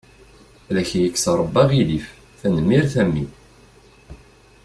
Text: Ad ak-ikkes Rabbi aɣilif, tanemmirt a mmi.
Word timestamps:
Ad 0.69 0.75
ak-ikkes 0.81 1.25
Rabbi 1.39 1.59
aɣilif, 1.63 2.07
tanemmirt 2.39 2.93
a 3.01 3.03
mmi. 3.07 3.25